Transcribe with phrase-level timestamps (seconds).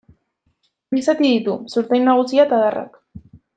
[0.95, 2.99] Bi zati ditu: zurtoin nagusia eta adarrak.